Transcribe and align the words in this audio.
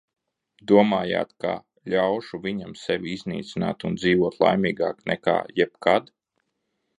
Domājāt, 0.69 1.35
ka 1.43 1.51
ļaušu 1.93 2.39
viņam 2.45 2.73
sevi 2.85 3.13
iznīcināt 3.19 3.85
un 3.91 3.99
dzīvot 4.01 4.41
laimīgāk 4.45 5.05
nekā 5.13 5.37
jebkad? 5.61 6.11